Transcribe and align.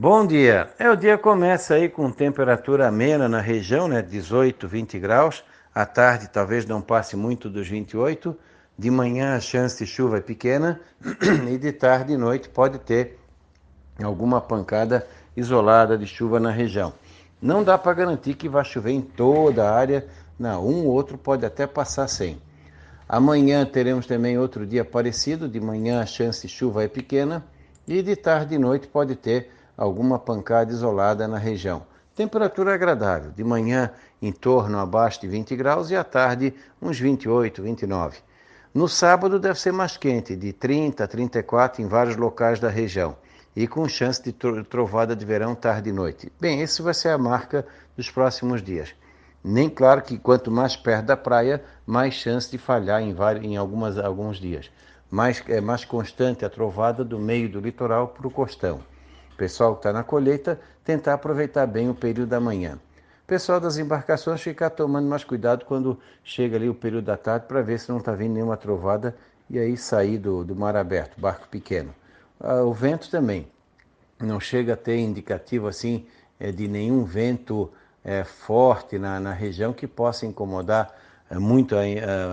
Bom 0.00 0.24
dia. 0.24 0.70
É, 0.78 0.88
o 0.88 0.94
dia 0.94 1.18
começa 1.18 1.74
aí 1.74 1.88
com 1.88 2.08
temperatura 2.12 2.86
amena 2.86 3.28
na 3.28 3.40
região, 3.40 3.88
né? 3.88 4.00
18, 4.00 4.68
20 4.68 4.96
graus. 4.96 5.42
À 5.74 5.84
tarde 5.84 6.28
talvez 6.28 6.64
não 6.64 6.80
passe 6.80 7.16
muito 7.16 7.50
dos 7.50 7.66
28. 7.66 8.38
De 8.78 8.92
manhã 8.92 9.34
a 9.34 9.40
chance 9.40 9.84
de 9.84 9.90
chuva 9.90 10.18
é 10.18 10.20
pequena 10.20 10.80
e 11.50 11.58
de 11.58 11.72
tarde 11.72 12.12
e 12.12 12.16
noite 12.16 12.48
pode 12.48 12.78
ter 12.78 13.18
alguma 14.00 14.40
pancada 14.40 15.04
isolada 15.36 15.98
de 15.98 16.06
chuva 16.06 16.38
na 16.38 16.52
região. 16.52 16.92
Não 17.42 17.64
dá 17.64 17.76
para 17.76 17.92
garantir 17.92 18.34
que 18.34 18.48
vai 18.48 18.64
chover 18.64 18.92
em 18.92 19.02
toda 19.02 19.68
a 19.68 19.74
área, 19.74 20.06
não, 20.38 20.64
um 20.64 20.86
ou 20.86 20.92
outro 20.92 21.18
pode 21.18 21.44
até 21.44 21.66
passar 21.66 22.06
sem. 22.06 22.40
Amanhã 23.08 23.66
teremos 23.66 24.06
também 24.06 24.38
outro 24.38 24.64
dia 24.64 24.84
parecido, 24.84 25.48
de 25.48 25.58
manhã 25.58 26.00
a 26.00 26.06
chance 26.06 26.46
de 26.46 26.52
chuva 26.52 26.84
é 26.84 26.88
pequena 26.88 27.44
e 27.84 28.00
de 28.00 28.14
tarde 28.14 28.54
e 28.54 28.58
noite 28.58 28.86
pode 28.86 29.16
ter 29.16 29.57
alguma 29.78 30.18
pancada 30.18 30.72
isolada 30.72 31.28
na 31.28 31.38
região. 31.38 31.86
Temperatura 32.16 32.74
agradável, 32.74 33.30
de 33.30 33.44
manhã 33.44 33.92
em 34.20 34.32
torno 34.32 34.76
abaixo 34.80 35.20
de 35.20 35.28
20 35.28 35.54
graus 35.54 35.88
e 35.88 35.94
à 35.94 36.02
tarde 36.02 36.52
uns 36.82 36.98
28, 36.98 37.62
29. 37.62 38.18
No 38.74 38.88
sábado 38.88 39.38
deve 39.38 39.60
ser 39.60 39.72
mais 39.72 39.96
quente, 39.96 40.34
de 40.34 40.52
30 40.52 41.04
a 41.04 41.06
34 41.06 41.80
em 41.80 41.86
vários 41.86 42.16
locais 42.16 42.58
da 42.58 42.68
região 42.68 43.16
e 43.54 43.68
com 43.68 43.88
chance 43.88 44.20
de 44.20 44.32
trovada 44.64 45.14
de 45.14 45.24
verão 45.24 45.54
tarde 45.54 45.90
e 45.90 45.92
noite. 45.92 46.32
Bem, 46.40 46.60
esse 46.60 46.82
vai 46.82 46.92
ser 46.92 47.10
a 47.10 47.18
marca 47.18 47.64
dos 47.96 48.10
próximos 48.10 48.60
dias. 48.60 48.92
Nem 49.42 49.70
claro 49.70 50.02
que 50.02 50.18
quanto 50.18 50.50
mais 50.50 50.76
perto 50.76 51.06
da 51.06 51.16
praia, 51.16 51.62
mais 51.86 52.14
chance 52.14 52.50
de 52.50 52.58
falhar 52.58 53.00
em, 53.00 53.14
vários, 53.14 53.44
em 53.44 53.56
algumas, 53.56 53.96
alguns 53.96 54.38
dias. 54.38 54.68
Mais, 55.08 55.42
é 55.48 55.60
mais 55.60 55.84
constante 55.84 56.44
a 56.44 56.50
trovada 56.50 57.04
do 57.04 57.18
meio 57.18 57.48
do 57.48 57.60
litoral 57.60 58.08
para 58.08 58.26
o 58.26 58.30
costão 58.30 58.82
pessoal 59.38 59.74
que 59.74 59.78
está 59.78 59.92
na 59.92 60.02
colheita 60.02 60.60
tentar 60.84 61.14
aproveitar 61.14 61.64
bem 61.66 61.88
o 61.88 61.94
período 61.94 62.28
da 62.28 62.40
manhã. 62.40 62.78
Pessoal 63.26 63.60
das 63.60 63.78
embarcações 63.78 64.40
ficar 64.40 64.70
tomando 64.70 65.08
mais 65.08 65.22
cuidado 65.22 65.64
quando 65.64 65.98
chega 66.24 66.56
ali 66.56 66.68
o 66.68 66.74
período 66.74 67.04
da 67.04 67.16
tarde 67.16 67.46
para 67.46 67.62
ver 67.62 67.78
se 67.78 67.88
não 67.88 67.98
está 67.98 68.12
vindo 68.12 68.34
nenhuma 68.34 68.56
trovada 68.56 69.16
e 69.48 69.58
aí 69.58 69.76
sair 69.76 70.18
do, 70.18 70.44
do 70.44 70.56
mar 70.56 70.76
aberto, 70.76 71.20
barco 71.20 71.46
pequeno. 71.48 71.94
Ah, 72.40 72.62
o 72.62 72.72
vento 72.72 73.08
também 73.10 73.46
não 74.18 74.40
chega 74.40 74.74
a 74.74 74.76
ter 74.76 74.98
indicativo 74.98 75.68
assim 75.68 76.06
é, 76.40 76.50
de 76.50 76.66
nenhum 76.66 77.04
vento 77.04 77.70
é, 78.04 78.24
forte 78.24 78.98
na, 78.98 79.20
na 79.20 79.32
região 79.32 79.72
que 79.72 79.86
possa 79.86 80.26
incomodar 80.26 80.92
é, 81.30 81.38
muito 81.38 81.76
a, 81.76 81.82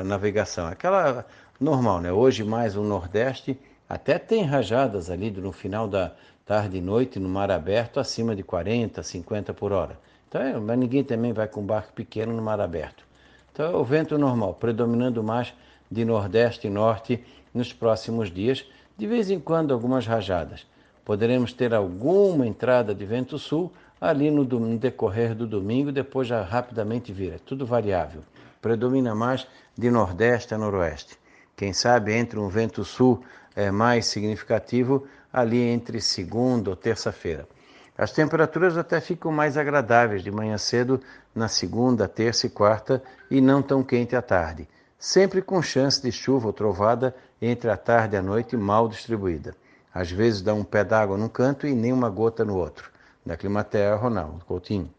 a, 0.00 0.04
navegação. 0.04 0.66
Aquela 0.68 1.26
normal, 1.58 2.00
né? 2.00 2.12
Hoje 2.12 2.44
mais 2.44 2.76
o 2.76 2.82
nordeste 2.82 3.58
até 3.92 4.18
tem 4.18 4.42
rajadas 4.42 5.10
ali 5.10 5.30
no 5.30 5.52
final 5.52 5.86
da, 5.86 6.12
tarde 6.44 6.78
e 6.78 6.80
noite 6.80 7.20
no 7.20 7.28
mar 7.28 7.50
aberto 7.50 8.00
acima 8.00 8.34
de 8.34 8.42
40, 8.42 9.02
50 9.02 9.54
por 9.54 9.72
hora. 9.72 9.98
Então, 10.28 10.40
é, 10.40 10.58
mas 10.58 10.78
ninguém 10.78 11.04
também 11.04 11.32
vai 11.32 11.46
com 11.46 11.62
barco 11.62 11.92
pequeno 11.92 12.32
no 12.32 12.42
mar 12.42 12.60
aberto. 12.60 13.04
Então, 13.52 13.72
é 13.72 13.76
o 13.76 13.84
vento 13.84 14.18
normal, 14.18 14.54
predominando 14.54 15.22
mais 15.22 15.54
de 15.90 16.04
nordeste 16.04 16.66
e 16.66 16.70
norte 16.70 17.22
nos 17.52 17.72
próximos 17.72 18.30
dias, 18.30 18.66
de 18.96 19.06
vez 19.06 19.30
em 19.30 19.38
quando 19.38 19.72
algumas 19.72 20.06
rajadas. 20.06 20.66
Poderemos 21.04 21.52
ter 21.52 21.74
alguma 21.74 22.46
entrada 22.46 22.94
de 22.94 23.04
vento 23.04 23.38
sul 23.38 23.72
ali 24.00 24.30
no, 24.30 24.44
no 24.44 24.78
decorrer 24.78 25.34
do 25.34 25.46
domingo, 25.46 25.92
depois 25.92 26.26
já 26.26 26.42
rapidamente 26.42 27.12
vira. 27.12 27.38
Tudo 27.44 27.66
variável. 27.66 28.22
Predomina 28.60 29.14
mais 29.14 29.46
de 29.76 29.90
nordeste 29.90 30.54
a 30.54 30.58
noroeste. 30.58 31.18
Quem 31.56 31.72
sabe 31.72 32.12
entre 32.14 32.38
um 32.38 32.48
vento 32.48 32.84
sul 32.84 33.22
é, 33.54 33.70
mais 33.70 34.06
significativo 34.06 35.06
ali 35.32 35.60
entre 35.60 36.00
segunda 36.00 36.70
ou 36.70 36.76
terça-feira. 36.76 37.46
As 37.96 38.12
temperaturas 38.12 38.76
até 38.76 39.00
ficam 39.00 39.30
mais 39.30 39.56
agradáveis 39.56 40.22
de 40.22 40.30
manhã 40.30 40.56
cedo 40.58 41.00
na 41.34 41.48
segunda, 41.48 42.08
terça 42.08 42.46
e 42.46 42.50
quarta 42.50 43.02
e 43.30 43.40
não 43.40 43.62
tão 43.62 43.82
quente 43.82 44.16
à 44.16 44.22
tarde, 44.22 44.68
sempre 44.98 45.42
com 45.42 45.62
chance 45.62 46.00
de 46.00 46.10
chuva 46.10 46.46
ou 46.46 46.52
trovada 46.52 47.14
entre 47.40 47.70
a 47.70 47.76
tarde 47.76 48.14
e 48.14 48.18
a 48.18 48.22
noite 48.22 48.56
mal 48.56 48.88
distribuída. 48.88 49.54
Às 49.94 50.10
vezes 50.10 50.40
dá 50.40 50.54
um 50.54 50.64
pé 50.64 50.84
d'água 50.84 51.18
num 51.18 51.28
canto 51.28 51.66
e 51.66 51.74
nem 51.74 51.92
uma 51.92 52.08
gota 52.08 52.44
no 52.44 52.56
outro. 52.56 52.90
Da 53.24 53.36
Climatea, 53.36 53.94
Ronaldo 53.94 54.44
Coutinho. 54.46 54.90